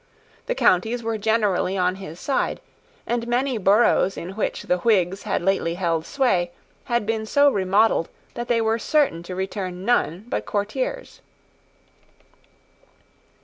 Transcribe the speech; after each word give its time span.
The 0.47 0.55
counties 0.55 1.03
were 1.03 1.19
generally 1.19 1.77
on 1.77 1.97
his 1.97 2.19
side; 2.19 2.59
and 3.05 3.27
many 3.27 3.59
boroughs 3.59 4.17
in 4.17 4.31
which 4.31 4.63
the 4.63 4.79
Whigs 4.79 5.21
had 5.29 5.43
lately 5.43 5.75
held 5.75 6.07
sway 6.07 6.49
had 6.85 7.05
been 7.05 7.27
so 7.27 7.51
remodelled 7.51 8.09
that 8.33 8.47
they 8.47 8.61
were 8.61 8.79
certain 8.79 9.21
to 9.21 9.35
return 9.35 9.85
none 9.85 10.25
but 10.27 10.47
courtiers. 10.47 11.21